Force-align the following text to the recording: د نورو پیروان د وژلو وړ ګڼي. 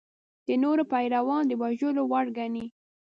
د 0.47 0.49
نورو 0.63 0.83
پیروان 0.91 1.43
د 1.47 1.51
وژلو 1.61 2.03
وړ 2.11 2.25
ګڼي. 2.37 2.65